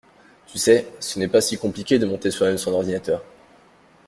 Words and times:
Tu 0.47 0.57
sais, 0.57 0.91
ce 0.99 1.19
n'est 1.19 1.27
pas 1.27 1.41
si 1.41 1.59
compliqué 1.59 1.99
de 1.99 2.07
monter 2.07 2.31
soi-même 2.31 2.57
son 2.57 2.73
ordinateur. 2.73 3.23